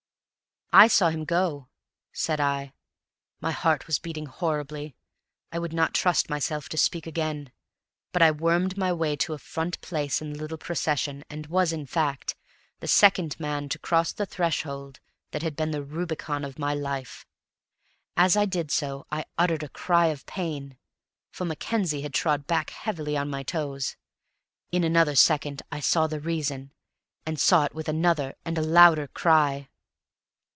[0.73, 1.67] "I saw him go,"
[2.13, 2.71] said I.
[3.41, 4.95] My heart was beating horribly.
[5.51, 7.51] I would not trust myself to speak again.
[8.13, 11.73] But I wormed my way to a front place in the little procession, and was,
[11.73, 12.37] in fact,
[12.79, 15.01] the second man to cross the threshold
[15.31, 17.25] that had been the Rubicon of my life.
[18.15, 20.77] As I did so I uttered a cry of pain,
[21.31, 23.97] for Mackenzie had trod back heavily on my toes;
[24.71, 26.71] in another second I saw the reason,
[27.25, 29.67] and saw it with another and a louder cry.